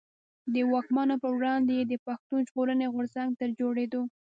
[0.53, 4.01] د واکمنو پر وړاندي يې د پښتون ژغورني غورځنګ تر جوړېدو.